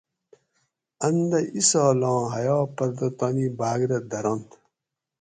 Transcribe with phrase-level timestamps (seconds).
[1.05, 4.47] اۤن دہ اِسالاں حیا پردہ تانی بھاگ رہ درنت